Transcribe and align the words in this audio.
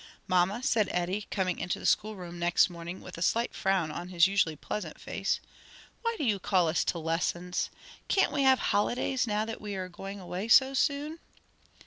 "Mamma," 0.27 0.63
said 0.63 0.89
Eddie, 0.91 1.27
coming 1.29 1.59
into 1.59 1.77
the 1.77 1.85
school 1.85 2.15
room 2.15 2.39
next 2.39 2.71
morning 2.71 3.01
with 3.01 3.19
a 3.19 3.21
slight 3.21 3.53
frown 3.53 3.91
on 3.91 4.07
his 4.07 4.25
usually 4.25 4.55
pleasant 4.55 4.99
face, 4.99 5.39
"why 6.01 6.15
do 6.17 6.23
you 6.23 6.39
call 6.39 6.67
us 6.67 6.83
to 6.85 6.97
lessons? 6.97 7.69
can't 8.07 8.31
we 8.31 8.41
have 8.41 8.57
holidays 8.73 9.27
now 9.27 9.45
that 9.45 9.61
we 9.61 9.75
are 9.75 9.89
going 9.89 10.19
away 10.19 10.47
so 10.47 10.73
soon?" 10.73 11.19